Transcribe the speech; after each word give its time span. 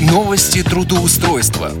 Новости 0.00 0.62
трудоустройства. 0.62 1.72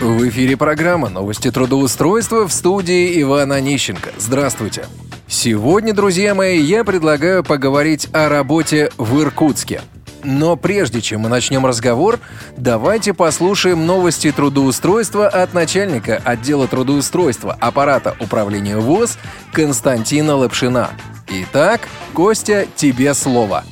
В 0.00 0.28
эфире 0.28 0.56
программа 0.56 1.08
«Новости 1.08 1.50
трудоустройства» 1.50 2.46
в 2.46 2.52
студии 2.52 3.20
Ивана 3.20 3.60
Нищенко. 3.60 4.12
Здравствуйте. 4.16 4.86
Сегодня, 5.26 5.92
друзья 5.92 6.36
мои, 6.36 6.60
я 6.60 6.84
предлагаю 6.84 7.42
поговорить 7.42 8.06
о 8.12 8.28
работе 8.28 8.92
в 8.98 9.20
Иркутске. 9.20 9.80
Но 10.22 10.54
прежде 10.54 11.00
чем 11.00 11.22
мы 11.22 11.28
начнем 11.28 11.66
разговор, 11.66 12.20
давайте 12.56 13.12
послушаем 13.12 13.84
новости 13.84 14.30
трудоустройства 14.30 15.26
от 15.26 15.54
начальника 15.54 16.22
отдела 16.24 16.68
трудоустройства 16.68 17.52
аппарата 17.58 18.14
управления 18.20 18.76
ВОЗ 18.76 19.18
Константина 19.52 20.36
Лапшина. 20.36 20.90
Итак, 21.28 21.88
Костя, 22.12 22.68
тебе 22.76 23.12
слово. 23.12 23.64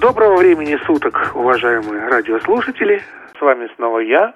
Доброго 0.00 0.38
времени 0.38 0.76
суток, 0.86 1.30
уважаемые 1.36 2.08
радиослушатели. 2.08 3.00
С 3.38 3.40
вами 3.40 3.70
снова 3.76 4.00
я, 4.00 4.34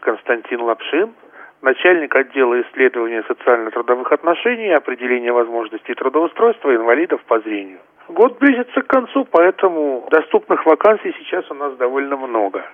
Константин 0.00 0.60
Лапшин, 0.62 1.14
начальник 1.62 2.16
отдела 2.16 2.60
исследования 2.62 3.22
социально-трудовых 3.28 4.10
отношений 4.10 4.66
и 4.66 4.72
определения 4.72 5.30
возможностей 5.30 5.94
трудоустройства 5.94 6.74
инвалидов 6.74 7.22
по 7.28 7.38
зрению. 7.38 7.78
Год 8.08 8.40
близится 8.40 8.80
к 8.80 8.88
концу, 8.88 9.24
поэтому 9.24 10.08
доступных 10.10 10.66
вакансий 10.66 11.14
сейчас 11.20 11.48
у 11.48 11.54
нас 11.54 11.76
довольно 11.76 12.16
много. 12.16 12.66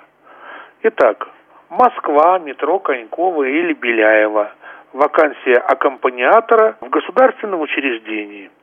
Итак, 0.83 1.29
Москва, 1.69 2.39
метро 2.39 2.79
Конькова 2.79 3.43
или 3.43 3.75
Беляева. 3.75 4.51
Вакансия 4.95 5.59
аккомпаниатора 5.59 6.79
в 6.81 6.89
государственном 6.89 7.61
учреждении– 7.61 8.51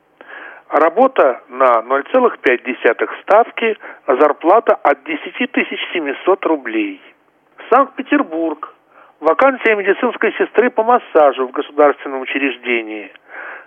Работа 0.71 1.41
на 1.49 1.81
0,5 1.81 3.21
ставки, 3.23 3.77
а 4.05 4.15
зарплата 4.15 4.73
от 4.73 5.03
10 5.03 5.49
700 5.91 6.45
рублей. 6.45 7.01
Санкт-Петербург. 7.69 8.73
Вакансия 9.19 9.75
медицинской 9.75 10.31
сестры 10.37 10.69
по 10.69 10.83
массажу 10.83 11.47
в 11.47 11.51
государственном 11.51 12.21
учреждении. 12.21 13.11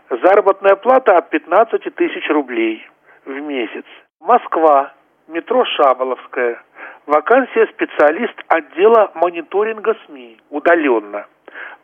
Заработная 0.09 0.77
плата 0.77 1.19
от 1.19 1.29
15 1.29 1.95
тысяч 1.95 2.27
рублей 2.31 2.89
в 3.27 3.39
месяц. 3.39 3.85
Москва. 4.21 4.95
Метро 5.29 5.63
Шаболовская. 5.77 6.63
Вакансия 7.05 7.67
специалист 7.67 8.35
отдела 8.49 9.11
мониторинга 9.15 9.95
СМИ 10.07 10.39
удаленно 10.49 11.27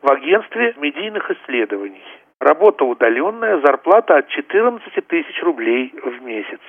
в 0.01 0.11
агентстве 0.11 0.73
медийных 0.77 1.29
исследований. 1.29 2.20
Работа 2.41 2.85
удаленная, 2.85 3.59
зарплата 3.59 4.15
от 4.17 4.27
14 4.29 5.07
тысяч 5.07 5.43
рублей 5.43 5.93
в 6.03 6.23
месяц. 6.23 6.59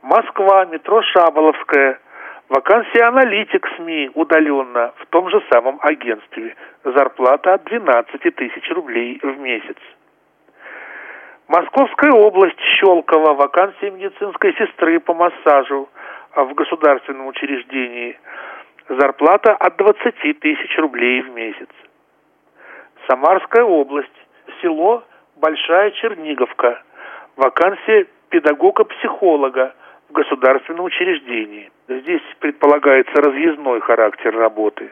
Москва, 0.00 0.64
метро 0.64 1.02
Шаболовская. 1.02 2.00
Вакансия 2.48 3.02
аналитик 3.02 3.68
СМИ 3.76 4.12
удаленно 4.14 4.94
в 4.96 5.06
том 5.10 5.28
же 5.28 5.44
самом 5.52 5.80
агентстве. 5.82 6.56
Зарплата 6.82 7.52
от 7.52 7.64
12 7.64 8.34
тысяч 8.36 8.70
рублей 8.70 9.20
в 9.22 9.38
месяц. 9.38 9.76
Московская 11.46 12.12
область, 12.12 12.58
Щелково, 12.78 13.34
вакансия 13.34 13.90
медицинской 13.90 14.54
сестры 14.54 14.98
по 14.98 15.12
массажу 15.12 15.90
в 16.36 16.54
государственном 16.54 17.26
учреждении. 17.26 18.18
Зарплата 18.88 19.52
от 19.52 19.76
20 19.76 20.40
тысяч 20.40 20.78
рублей 20.78 21.20
в 21.20 21.28
месяц. 21.32 21.68
Самарская 23.06 23.64
область, 23.64 24.08
село 24.62 25.04
Большая 25.40 25.92
Черниговка. 25.92 26.82
Вакансия 27.36 28.06
педагога-психолога 28.30 29.72
в 30.08 30.12
государственном 30.12 30.86
учреждении. 30.86 31.70
Здесь 31.88 32.22
предполагается 32.40 33.22
разъездной 33.22 33.80
характер 33.80 34.36
работы. 34.36 34.90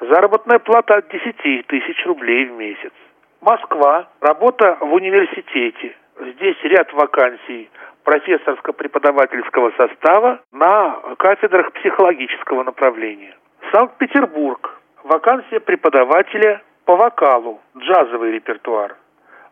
Заработная 0.00 0.58
плата 0.58 0.96
от 0.96 1.08
10 1.08 1.66
тысяч 1.66 2.04
рублей 2.04 2.46
в 2.46 2.52
месяц. 2.52 2.92
Москва. 3.40 4.08
Работа 4.20 4.76
в 4.80 4.92
университете. 4.92 5.96
Здесь 6.20 6.56
ряд 6.64 6.92
вакансий 6.92 7.70
профессорско-преподавательского 8.04 9.72
состава 9.78 10.42
на 10.52 10.98
кафедрах 11.16 11.72
психологического 11.72 12.62
направления. 12.62 13.34
Санкт-Петербург. 13.72 14.82
Вакансия 15.02 15.60
преподавателя 15.60 16.60
по 16.84 16.96
вокалу, 16.96 17.60
джазовый 17.78 18.32
репертуар 18.32 18.96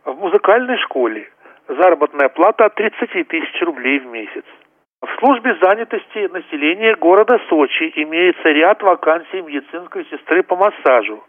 в 0.04 0.14
музыкальной 0.14 0.78
школе. 0.78 1.28
Заработная 1.68 2.28
плата 2.28 2.66
от 2.66 2.74
30 2.74 3.28
тысяч 3.28 3.62
рублей 3.62 4.00
в 4.00 4.06
месяц. 4.06 4.44
В 5.02 5.08
службе 5.18 5.56
занятости 5.62 6.28
населения 6.30 6.94
города 6.96 7.40
Сочи 7.48 7.92
имеется 7.96 8.48
ряд 8.50 8.82
вакансий 8.82 9.40
медицинской 9.40 10.04
сестры 10.10 10.42
по 10.42 10.56
массажу 10.56 11.22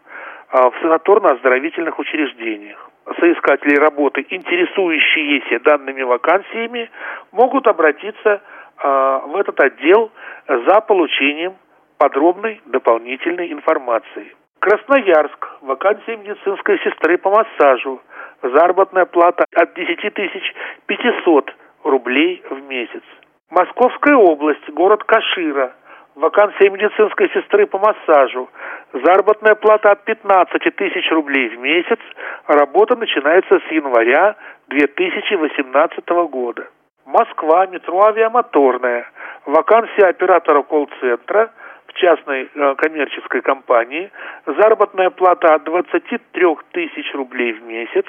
а, 0.50 0.70
в 0.70 0.74
санаторно-оздоровительных 0.82 1.98
учреждениях. 1.98 2.90
Соискатели 3.18 3.76
работы, 3.76 4.26
интересующиеся 4.28 5.60
данными 5.60 6.02
вакансиями, 6.02 6.90
могут 7.30 7.66
обратиться 7.66 8.42
а, 8.76 9.20
в 9.20 9.36
этот 9.36 9.58
отдел 9.60 10.10
за 10.48 10.80
получением 10.82 11.54
подробной 11.96 12.60
дополнительной 12.66 13.52
информации. 13.52 14.34
Красноярск. 14.58 15.48
Вакансия 15.62 16.16
медицинской 16.16 16.78
сестры 16.80 17.16
по 17.16 17.30
массажу 17.30 18.00
Заработная 18.42 19.04
плата 19.04 19.44
от 19.54 19.74
10 19.74 20.14
тысяч 20.14 20.54
500 20.86 21.54
рублей 21.84 22.42
в 22.50 22.60
месяц. 22.62 23.02
Московская 23.50 24.16
область, 24.16 24.68
город 24.70 25.04
Кашира. 25.04 25.72
Вакансия 26.16 26.68
медицинской 26.68 27.30
сестры 27.30 27.66
по 27.66 27.78
массажу. 27.78 28.50
Заработная 28.92 29.54
плата 29.54 29.92
от 29.92 30.04
15 30.04 30.76
тысяч 30.76 31.10
рублей 31.12 31.50
в 31.50 31.58
месяц. 31.60 32.00
Работа 32.48 32.96
начинается 32.96 33.60
с 33.60 33.70
января 33.70 34.34
2018 34.68 36.08
года. 36.30 36.66
Москва, 37.06 37.66
метро 37.66 38.02
авиамоторная. 38.06 39.06
Вакансия 39.46 40.06
оператора 40.06 40.62
колл-центра– 40.62 41.52
частной 41.94 42.50
э, 42.54 42.74
коммерческой 42.76 43.42
компании, 43.42 44.10
заработная 44.46 45.10
плата 45.10 45.54
от 45.54 45.64
23 45.64 46.46
тысяч 46.72 47.14
рублей 47.14 47.52
в 47.52 47.62
месяц, 47.62 48.04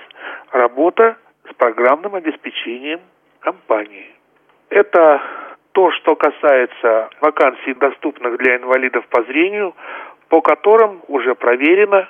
работа 0.52 1.18
с 1.50 1.54
программным 1.56 2.16
обеспечением 2.16 3.02
компании. 3.40 4.10
Это 4.70 5.22
то, 5.74 5.92
что 5.92 6.16
касается 6.16 7.10
вакансий, 7.22 7.74
доступных 7.74 8.38
для 8.38 8.58
инвалидов 8.58 9.06
по 9.10 9.24
зрению, 9.24 9.76
по 10.30 10.42
которым 10.42 11.02
уже 11.08 11.36
проверено, 11.36 12.10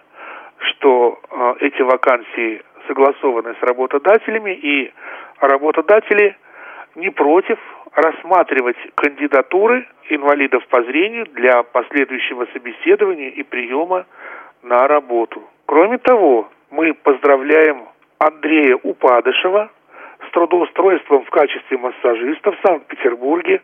что 0.58 1.20
э, 1.30 1.54
эти 1.62 1.82
вакансии 1.82 2.62
согласованы 2.88 3.56
с 3.60 3.64
работодателями, 3.64 4.52
и 4.52 4.94
работодатели 5.40 6.36
не 6.96 7.10
против 7.10 7.60
рассматривать 7.94 8.78
кандидатуры 8.96 9.88
инвалидов 10.10 10.66
по 10.68 10.84
зрению 10.84 11.26
для 11.28 11.64
последующего 11.64 12.48
собеседования 12.54 13.30
и 13.30 13.44
приема 13.44 14.06
на 14.62 14.88
работу. 14.88 15.44
Кроме 15.66 15.98
того, 15.98 16.50
мы 16.72 16.94
поздравляем 16.94 17.84
Андрея 18.20 18.78
Упадышева 18.82 19.70
с 20.28 20.32
трудоустройством 20.32 21.26
в 21.26 21.30
качестве 21.30 21.78
массажиста 21.78 22.52
в 22.52 22.60
Санкт-Петербурге 22.66 23.62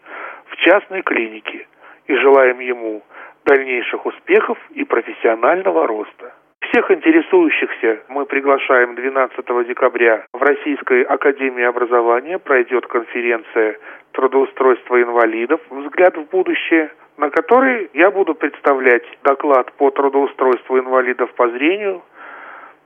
в 0.47 0.56
частной 0.57 1.01
клинике 1.01 1.68
и 2.07 2.16
желаем 2.16 2.59
ему 2.59 3.01
дальнейших 3.45 4.06
успехов 4.06 4.57
и 4.72 4.84
профессионального 4.84 5.88
роста. 5.88 6.34
Всех 6.72 6.91
интересующихся 6.91 8.03
мы 8.09 8.28
приглашаем 8.28 8.94
12 8.94 9.68
декабря 9.68 10.25
в 10.31 10.40
Российской 10.44 11.02
Академии 11.02 11.63
Образования. 11.63 12.38
Пройдет 12.38 12.85
конференция 12.85 13.80
трудоустройства 14.12 15.02
инвалидов 15.02 15.62
«Взгляд 15.72 16.16
в 16.16 16.30
будущее», 16.30 16.91
на 17.18 17.31
которой 17.31 17.89
я 17.94 18.12
буду 18.12 18.36
представлять 18.36 19.04
доклад 19.24 19.74
по 19.74 19.89
трудоустройству 19.89 20.77
инвалидов 20.77 21.33
по 21.33 21.50
зрению. 21.50 22.04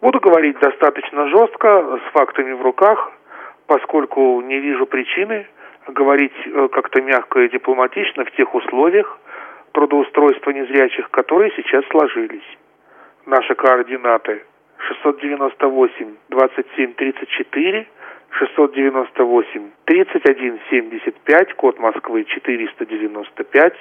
Буду 0.02 0.22
говорить 0.22 0.58
достаточно 0.60 1.28
жестко, 1.28 2.00
с 2.08 2.12
фактами 2.14 2.54
в 2.54 2.62
руках, 2.62 3.12
поскольку 3.68 4.40
не 4.40 4.60
вижу 4.60 4.86
причины 4.86 5.46
говорить 5.90 6.32
э, 6.46 6.70
как-то 6.70 7.02
мягко 7.02 7.42
и 7.42 7.50
дипломатично 7.50 8.24
в 8.24 8.32
тех 8.32 8.56
условиях 8.56 9.20
трудоустройства 9.74 10.52
незрячих, 10.52 11.10
которые 11.12 11.52
сейчас 11.58 11.84
сложились. 11.88 12.48
Наши 13.26 13.56
координаты 13.56 14.44
698 14.88 16.16
27 16.30 16.94
34 16.94 17.88
698 18.32 19.72
31 19.86 20.60
75, 20.70 21.54
код 21.54 21.80
Москвы 21.80 22.26
495. 22.26 23.74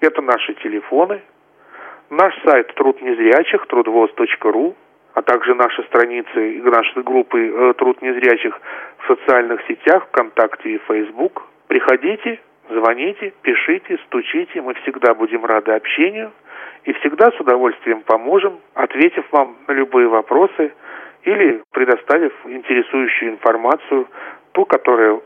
Это 0.00 0.22
наши 0.22 0.54
телефоны. 0.54 1.22
Наш 2.10 2.34
сайт 2.44 2.72
труд 2.74 3.02
незрячих, 3.02 3.66
трудвоз.ру, 3.66 4.76
а 5.14 5.22
также 5.22 5.54
наши 5.54 5.82
страницы 5.84 6.52
и 6.52 6.60
наши 6.60 7.02
группы 7.02 7.48
э, 7.48 7.74
труд 7.76 8.00
незрячих 8.00 8.60
в 8.98 9.06
социальных 9.08 9.60
сетях, 9.66 10.06
ВКонтакте 10.08 10.74
и 10.74 10.78
Фейсбук. 10.78 11.42
Приходите, 11.66 12.38
Звоните, 12.70 13.32
пишите, 13.42 13.98
стучите, 14.06 14.62
мы 14.62 14.72
всегда 14.74 15.12
будем 15.14 15.44
рады 15.44 15.72
общению 15.72 16.32
и 16.84 16.92
всегда 16.94 17.30
с 17.30 17.40
удовольствием 17.40 18.02
поможем, 18.02 18.58
ответив 18.74 19.24
вам 19.32 19.56
на 19.66 19.72
любые 19.72 20.08
вопросы 20.08 20.72
или 21.22 21.62
предоставив 21.72 22.32
интересующую 22.44 23.32
информацию, 23.32 24.06
ту, 24.52 24.64
которая 24.66 25.20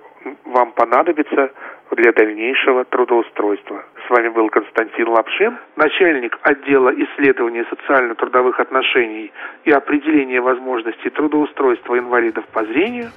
вам 0.44 0.72
понадобится 0.72 1.50
для 1.90 2.12
дальнейшего 2.12 2.84
трудоустройства. 2.84 3.84
С 4.06 4.10
вами 4.10 4.28
был 4.28 4.48
Константин 4.50 5.08
Лапшин, 5.08 5.58
начальник 5.76 6.38
отдела 6.42 6.90
исследования 6.90 7.64
социально-трудовых 7.70 8.60
отношений 8.60 9.32
и 9.64 9.70
определения 9.70 10.40
возможностей 10.40 11.10
трудоустройства 11.10 11.98
инвалидов 11.98 12.44
по 12.52 12.64
зрению. 12.64 13.10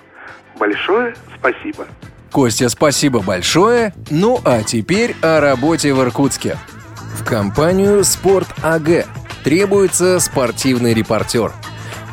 Большое 0.60 1.14
спасибо. 1.38 1.86
Костя, 2.32 2.70
спасибо 2.70 3.20
большое. 3.26 3.92
Ну 4.10 4.38
а 4.46 4.64
теперь 4.64 5.12
о 5.22 5.42
работе 5.42 5.94
в 5.94 6.02
Иркутске. 6.02 6.56
В 7.16 7.24
компанию 7.24 8.04
«Спорт 8.04 8.48
АГ» 8.62 9.06
требуется 9.44 10.19
спортивный 10.19 10.94
репортер. 10.94 11.54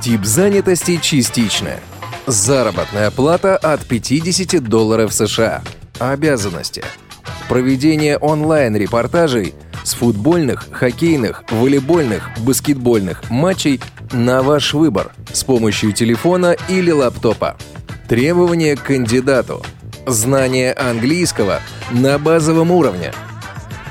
Тип 0.03 0.25
занятости 0.25 0.99
частичная. 1.00 1.81
Заработная 2.27 3.11
плата 3.11 3.56
от 3.56 3.87
50 3.87 4.62
долларов 4.62 5.12
США. 5.15 5.62
Обязанности. 5.99 6.85
Проведение 7.49 8.19
онлайн-репортажей 8.19 9.55
с 9.83 9.95
футбольных, 9.95 10.69
хоккейных, 10.71 11.45
волейбольных, 11.50 12.31
баскетбольных 12.41 13.31
матчей 13.31 13.81
на 14.12 14.43
ваш 14.43 14.75
выбор 14.75 15.12
с 15.33 15.45
помощью 15.45 15.93
телефона 15.93 16.56
или 16.69 16.91
лаптопа. 16.91 17.56
Требования 18.09 18.77
к 18.77 18.83
кандидату. 18.83 19.62
Знание 20.06 20.73
английского 20.73 21.61
на 21.91 22.19
базовом 22.19 22.71
уровне. 22.71 23.12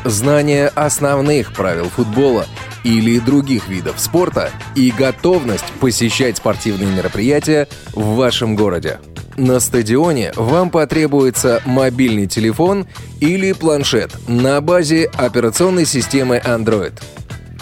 Знание 0.06 0.68
основных 0.68 1.54
правил 1.54 1.90
футбола 1.90 2.46
или 2.84 3.20
других 3.20 3.68
видов 3.68 4.00
спорта 4.00 4.52
и 4.76 4.92
готовность 4.92 5.66
посещать 5.80 6.38
спортивные 6.38 6.90
мероприятия 6.90 7.68
в 7.94 8.16
вашем 8.16 8.56
городе. 8.56 9.00
На 9.36 9.60
стадионе 9.60 10.32
вам 10.36 10.72
потребуется 10.72 11.62
мобильный 11.66 12.26
телефон 12.26 12.88
или 13.20 13.52
планшет 13.52 14.12
на 14.28 14.60
базе 14.62 15.12
операционной 15.16 15.86
системы 15.86 16.42
Android. 16.44 16.94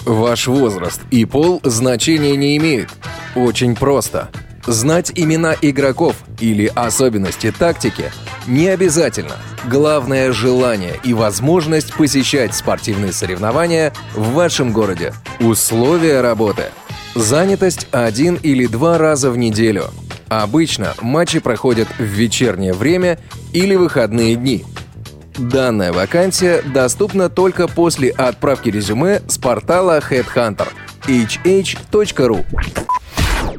Ваш 0.06 0.48
возраст 0.48 1.02
и 1.12 1.26
пол 1.26 1.60
значения 1.64 2.38
не 2.38 2.56
имеют. 2.58 2.92
Очень 3.36 3.76
просто. 3.76 4.30
Знать 4.66 5.12
имена 5.16 5.56
игроков 5.62 6.16
или 6.40 6.72
особенности 6.74 7.52
тактики 7.52 8.12
не 8.48 8.68
обязательно. 8.68 9.36
Главное– 9.70 10.32
желание 10.34 11.00
и 11.04 11.14
возможность 11.14 11.94
посещать 11.96 12.56
спортивные 12.56 13.12
соревнования 13.12 13.94
в 14.14 14.34
вашем 14.34 14.72
городе. 14.74 15.14
Условия 15.40 16.22
работы. 16.22 16.66
Занятость 17.16 17.88
один 17.92 18.36
или 18.36 18.68
два 18.68 18.98
раза 18.98 19.32
в 19.32 19.38
неделю– 19.38 19.86
Обычно 20.30 20.94
матчи 21.02 21.40
проходят 21.40 21.88
в 21.98 22.04
вечернее 22.04 22.74
время 22.74 23.20
или 23.54 23.76
выходные 23.76 24.36
дни. 24.36 24.66
Данная 25.38 25.92
вакансия 25.92 26.62
доступна 26.62 27.30
только 27.30 27.68
после 27.68 28.10
отправки 28.10 28.70
резюме 28.70 29.22
с 29.28 29.38
портала 29.38 30.00
Headhunter 30.00 30.68
hh.ru. 31.08 32.46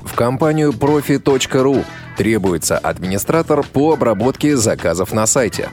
В 0.04 0.14
компанию 0.14 0.72
profi.ru 0.72 1.84
требуется 2.16 2.78
администратор 2.78 3.62
по 3.62 3.92
обработке 3.92 4.56
заказов 4.56 5.12
на 5.12 5.26
сайте. 5.26 5.70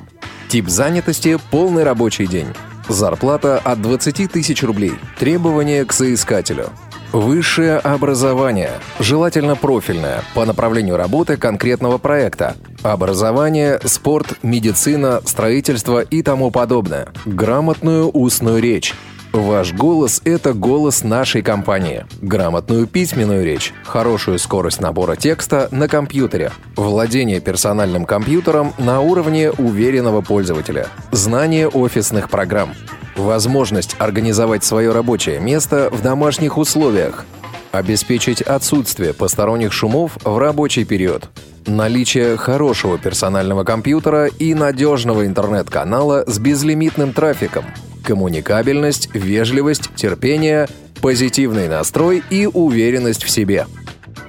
Тип 0.49 0.69
занятости– 0.69 1.39
полный 1.51 1.83
рабочий 1.83 2.27
день. 2.27 2.47
Зарплата 2.87 3.59
от 3.63 3.81
20 3.81 4.31
тысяч 4.31 4.61
рублей. 4.61 4.93
Требования 5.17 5.85
к 5.85 5.93
соискателю. 5.93 6.69
Высшее 7.13 7.77
образование, 7.77 8.71
желательно 8.99 9.55
профильное, 9.55 10.23
по 10.33 10.45
направлению 10.45 10.97
работы 10.97 11.37
конкретного 11.37 11.99
проекта. 11.99 12.55
Образование, 12.81 13.79
спорт, 13.85 14.39
медицина, 14.41 15.21
строительство 15.23 16.01
и 16.01 16.23
тому 16.23 16.49
подобное. 16.49 17.09
Грамотную 17.25 18.09
устную 18.09 18.61
речь. 18.61 18.95
Ваш 19.33 19.73
голос– 19.73 20.21
это 20.25 20.53
голос 20.53 21.03
нашей 21.03 21.41
компании. 21.41 22.05
Грамотную 22.21 22.87
письменную 22.87 23.43
речь, 23.43 23.73
хорошую 23.83 24.39
скорость 24.39 24.79
набора 24.79 25.15
текста 25.15 25.67
на 25.71 25.87
компьютере, 25.87 26.51
владение 26.75 27.41
персональным 27.41 28.05
компьютером 28.05 28.73
на 28.77 29.01
уровне 29.01 29.51
уверенного 29.51 30.21
пользователя, 30.21 30.87
знание 31.11 31.67
офисных 31.67 32.29
программ, 32.29 32.73
Возможность 33.15 33.95
организовать 33.99 34.63
свое 34.63 34.91
рабочее 34.91 35.39
место 35.39 35.89
в 35.91 36.01
домашних 36.01 36.57
условиях. 36.57 37.25
Обеспечить 37.71 38.41
отсутствие 38.41 39.13
посторонних 39.13 39.71
шумов 39.71 40.17
в 40.23 40.37
рабочий 40.37 40.83
период. 40.83 41.29
Наличие 41.65 42.37
хорошего 42.37 42.97
персонального 42.97 43.63
компьютера 43.63 44.27
и 44.27 44.53
надежного 44.53 45.25
интернет-канала 45.25 46.23
с 46.27 46.39
безлимитным 46.39 47.13
трафиком. 47.13 47.65
Коммуникабельность, 48.03 49.09
вежливость, 49.13 49.93
терпение, 49.95 50.67
позитивный 51.01 51.67
настрой 51.67 52.23
и 52.29 52.45
уверенность 52.45 53.23
в 53.23 53.29
себе. 53.29 53.65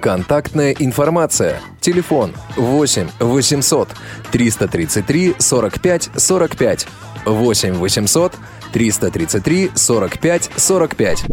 Контактная 0.01 0.71
информация. 0.77 1.59
Телефон 1.81 2.33
8 2.57 3.07
800 3.19 3.89
333 4.31 5.35
45 5.37 6.09
45 6.15 6.87
8 7.25 7.73
800 7.73 8.33
333 8.71 9.71
45 9.73 10.51
45. 10.55 11.25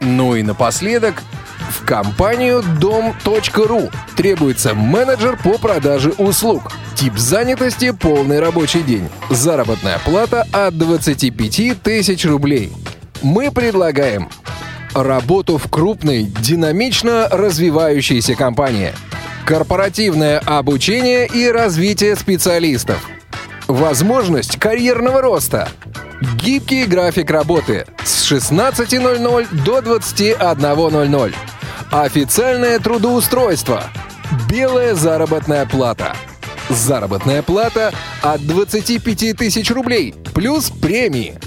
Ну 0.00 0.36
и 0.36 0.42
напоследок, 0.42 1.22
в 1.70 1.84
компанию 1.84 2.62
дом.ру 2.80 3.90
требуется 4.16 4.74
менеджер 4.74 5.38
по 5.42 5.58
продаже 5.58 6.10
услуг. 6.18 6.72
Тип 6.94 7.16
занятости– 7.16 7.90
полный 8.00 8.40
рабочий 8.40 8.82
день. 8.82 9.08
Заработная 9.30 9.98
плата 10.04 10.46
от 10.52 10.76
25 10.76 11.82
тысяч 11.82 12.24
рублей. 12.24 12.72
Мы 13.22 13.50
предлагаем 13.50 14.28
работу 14.94 15.58
в 15.58 15.68
крупной, 15.70 16.22
динамично 16.22 17.28
развивающейся 17.30 18.34
компании, 18.34 18.92
корпоративное 19.44 20.38
обучение 20.38 21.26
и 21.26 21.48
развитие 21.48 22.16
специалистов– 22.16 23.08
Возможность 23.68 24.58
карьерного 24.58 25.20
роста. 25.20 25.68
Гибкий 26.42 26.84
график 26.84 27.30
работы 27.30 27.84
с 28.02 28.32
16.00 28.32 29.62
до 29.62 29.78
21.00. 29.80 31.34
Официальное 31.90 32.78
трудоустройство. 32.80 33.84
Белая 34.48 34.94
заработная 34.94 35.64
плата. 35.64 36.14
Заработная 36.68 37.40
плата 37.42 37.94
от 38.20 38.46
25 38.46 39.36
тысяч 39.36 39.70
рублей 39.70 40.14
плюс 40.34 40.68
премии. 40.68 41.38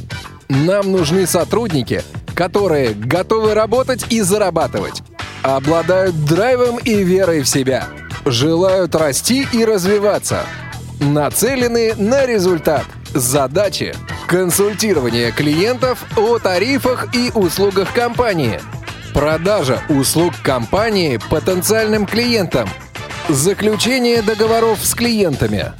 Нам 0.49 0.91
нужны 0.91 1.27
сотрудники, 1.27 2.03
которые 2.33 2.95
готовы 2.95 3.53
работать 3.53 4.11
и 4.11 4.21
зарабатывать, 4.21 5.03
обладают 5.43 6.25
драйвом 6.25 6.79
и 6.79 7.03
верой 7.03 7.41
в 7.41 7.47
себя, 7.47 7.85
желают 8.25 8.95
расти 8.95 9.47
и 9.53 9.63
развиваться– 9.63 10.41
нацелены 10.99 11.93
на 11.95 12.25
результат. 12.25 12.85
Задачи– 13.13 13.93
консультирование 14.27 15.31
клиентов 15.31 16.03
о 16.17 16.39
тарифах 16.39 17.13
и 17.13 17.31
услугах 17.33 17.93
компании, 17.93 18.59
продажа 19.13 19.81
услуг 19.89 20.33
компании 20.43 21.19
потенциальным 21.29 22.05
клиентам, 22.05 22.69
заключение 23.29 24.21
договоров 24.21 24.79
с 24.83 24.93
клиентами, 24.93 25.73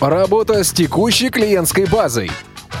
работа 0.00 0.64
с 0.64 0.72
текущей 0.72 1.30
клиентской 1.30 1.86
базой, 1.86 2.30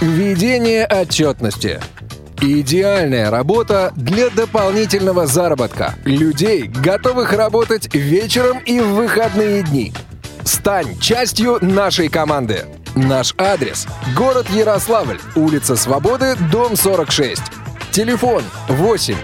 ведение 0.00 0.86
отчетности– 0.86 1.80
Идеальная 2.38 3.30
работа 3.30 3.94
для 3.96 4.28
дополнительного 4.28 5.26
заработка. 5.26 5.94
Людей, 6.04 6.64
готовых 6.64 7.32
работать 7.32 7.94
вечером 7.94 8.58
и 8.58 8.78
в 8.78 8.88
выходные 8.88 9.62
дни– 9.62 9.94
Стань 10.46 10.96
частью 11.00 11.58
нашей 11.60 12.08
команды. 12.08 12.66
Наш 12.94 13.34
адрес– 13.36 13.86
город 14.16 14.48
Ярославль, 14.50 15.18
улица 15.34 15.74
Свободы, 15.74 16.36
дом 16.52 16.76
46. 16.76 17.42
Телефон 17.90 18.44
8, 18.68 19.16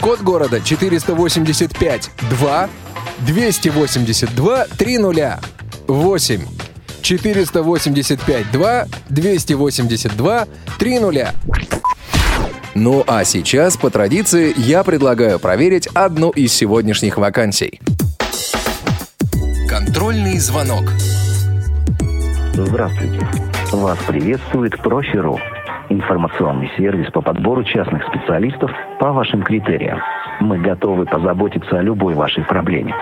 код 0.00 0.20
города 0.20 0.60
485 0.60 2.10
2 2.30 2.68
282 3.20 4.64
30 4.66 5.38
8 5.86 6.40
485 7.02 8.52
2 8.52 8.86
282 9.08 10.46
30. 10.78 11.28
Ну 12.74 13.04
а 13.06 13.24
сейчас, 13.24 13.76
по 13.76 13.90
традиции, 13.90 14.52
я 14.56 14.84
предлагаю 14.84 15.38
проверить 15.38 15.86
одну 15.94 16.30
из 16.30 16.52
сегодняшних 16.52 17.16
вакансий– 17.16 17.80
Контрольный 19.68 20.38
звонок. 20.38 20.84
Здравствуйте. 22.54 23.26
Вас 23.72 23.98
приветствует 24.06 24.76
Профи.ру. 24.78 25.38
Информационный 25.88 26.70
сервис 26.76 27.10
по 27.12 27.20
подбору 27.20 27.62
частных 27.62 28.04
специалистов 28.06 28.70
по 28.98 29.12
вашим 29.12 29.42
критериям. 29.42 30.00
Мы 30.40 30.58
готовы 30.58 31.06
позаботиться 31.06 31.78
о 31.78 31.82
любой 31.82 32.14
вашей 32.14 32.44
проблеме. 32.44 32.94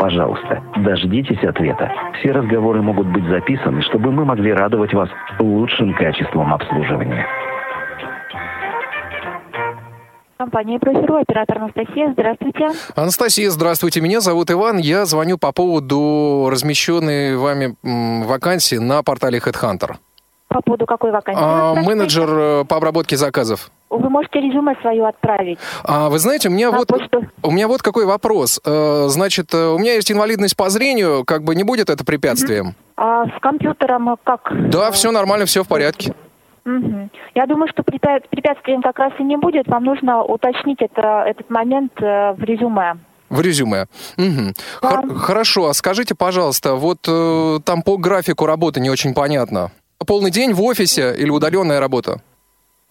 Пожалуйста, 0.00 0.62
дождитесь 0.78 1.42
ответа. 1.44 1.92
Все 2.18 2.32
разговоры 2.32 2.82
могут 2.82 3.06
быть 3.06 3.24
записаны, 3.26 3.82
чтобы 3.82 4.10
мы 4.10 4.24
могли 4.24 4.52
радовать 4.52 4.92
вас 4.92 5.08
лучшим 5.38 5.94
качеством 5.94 6.52
обслуживания. 6.52 7.26
Компания 10.36 10.80
«Профиру», 10.80 11.18
оператор 11.18 11.58
Анастасия. 11.58 12.10
Здравствуйте. 12.14 12.70
Анастасия, 12.96 13.50
здравствуйте. 13.50 14.00
Меня 14.00 14.20
зовут 14.20 14.50
Иван. 14.50 14.78
Я 14.78 15.04
звоню 15.04 15.38
по 15.38 15.52
поводу 15.52 16.48
размещенной 16.50 17.36
вами 17.36 17.76
вакансии 18.26 18.76
на 18.76 19.04
портале 19.04 19.38
HeadHunter. 19.38 19.92
По 20.52 20.60
поводу 20.60 20.86
какой 20.86 21.10
вакансии? 21.10 21.40
А, 21.42 21.74
менеджер 21.74 22.28
э, 22.30 22.64
по 22.64 22.76
обработке 22.76 23.16
заказов. 23.16 23.70
Вы 23.88 24.08
можете 24.10 24.40
резюме 24.40 24.74
свое 24.80 25.06
отправить. 25.06 25.58
А, 25.84 26.08
вы 26.10 26.18
знаете, 26.18 26.48
у 26.48 26.52
меня, 26.52 26.70
вот, 26.70 26.90
у 27.42 27.50
меня 27.50 27.68
вот 27.68 27.82
какой 27.82 28.04
вопрос. 28.04 28.60
Э, 28.64 29.06
значит, 29.08 29.54
э, 29.54 29.68
у 29.68 29.78
меня 29.78 29.94
есть 29.94 30.12
инвалидность 30.12 30.56
по 30.56 30.68
зрению, 30.68 31.24
как 31.24 31.42
бы 31.42 31.54
не 31.54 31.64
будет 31.64 31.88
это 31.88 32.04
препятствием? 32.04 32.74
А 32.96 33.26
с 33.26 33.40
компьютером 33.40 34.16
как? 34.24 34.52
Да, 34.68 34.90
все 34.90 35.10
нормально, 35.10 35.46
все 35.46 35.64
в 35.64 35.68
порядке. 35.68 36.14
Угу. 36.64 37.08
Я 37.34 37.46
думаю, 37.46 37.68
что 37.72 37.82
препятствием 37.82 38.82
как 38.82 38.98
раз 38.98 39.12
и 39.18 39.22
не 39.22 39.36
будет. 39.36 39.66
Вам 39.68 39.84
нужно 39.84 40.22
уточнить 40.22 40.80
это, 40.80 41.24
этот 41.26 41.50
момент 41.50 41.92
в 41.98 42.36
резюме. 42.40 42.98
В 43.30 43.40
резюме. 43.40 43.86
Угу. 44.18 44.54
Да. 44.82 44.88
Хор- 44.88 45.14
хорошо, 45.14 45.68
а 45.68 45.74
скажите, 45.74 46.14
пожалуйста, 46.14 46.74
вот 46.74 46.98
э, 47.08 47.58
там 47.64 47.82
по 47.82 47.96
графику 47.96 48.44
работы 48.44 48.78
не 48.78 48.90
очень 48.90 49.14
понятно. 49.14 49.72
Полный 50.04 50.30
день 50.30 50.52
в 50.52 50.62
офисе 50.62 51.14
или 51.16 51.30
удаленная 51.30 51.80
работа? 51.80 52.20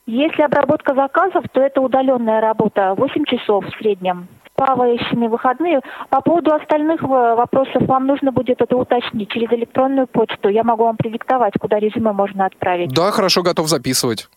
Если 0.06 0.42
обработка 0.42 0.96
заказов, 0.96 1.46
то 1.52 1.62
это 1.62 1.82
удаленная 1.82 2.42
работа, 2.42 2.96
8 2.98 3.26
часов 3.26 3.66
в 3.66 3.78
среднем 3.78 4.28
плавающими 4.56 5.28
выходные. 5.28 5.82
По 6.10 6.22
поводу 6.22 6.54
остальных 6.54 7.02
вопросов 7.02 7.82
вам 7.88 8.06
нужно 8.06 8.32
будет 8.32 8.62
это 8.62 8.78
уточнить 8.78 9.30
через 9.30 9.52
электронную 9.52 10.06
почту. 10.06 10.50
Я 10.50 10.64
могу 10.64 10.84
вам 10.84 10.98
продиктовать, 10.98 11.54
куда 11.60 11.80
резюме 11.80 12.12
можно 12.12 12.46
отправить. 12.46 12.94
Да, 12.94 13.12
хорошо, 13.12 13.42
готов 13.42 13.68
записывать. 13.68 14.30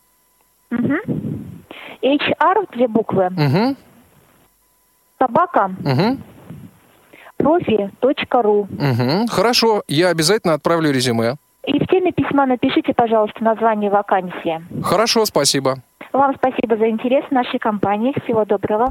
Угу. 0.70 0.94
HR, 2.02 2.68
две 2.72 2.88
буквы. 2.88 3.26
Угу. 3.26 3.76
Собака. 5.18 5.74
Угу. 5.80 6.18
Профи.ру. 7.36 8.60
Угу. 8.60 9.26
Хорошо, 9.30 9.82
я 9.88 10.08
обязательно 10.08 10.54
отправлю 10.54 10.90
резюме. 10.90 11.36
И 11.66 11.78
в 11.78 11.86
теме 11.86 12.12
письма 12.12 12.46
напишите, 12.46 12.92
пожалуйста, 12.94 13.42
название 13.42 13.90
вакансии. 13.90 14.62
Хорошо, 14.82 15.24
спасибо. 15.24 15.78
Вам 16.12 16.34
спасибо 16.36 16.76
за 16.76 16.88
интерес 16.88 17.24
в 17.28 17.32
нашей 17.32 17.58
компании. 17.58 18.14
Всего 18.24 18.44
доброго. 18.44 18.88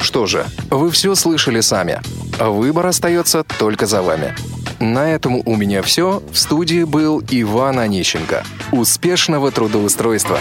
Что 0.00 0.26
же, 0.26 0.44
вы 0.70 0.90
все 0.90 1.14
слышали 1.14 1.60
сами. 1.60 1.98
Выбор 2.38 2.86
остается 2.86 3.44
только 3.58 3.86
за 3.86 4.02
вами. 4.02 4.34
На 4.78 5.10
этом 5.10 5.40
у 5.46 5.56
меня 5.56 5.82
все. 5.82 6.20
В 6.30 6.36
студии 6.36 6.84
был 6.84 7.22
Иван 7.30 7.78
Онищенко. 7.78 8.42
Успешного 8.72 9.50
трудоустройства! 9.50 10.38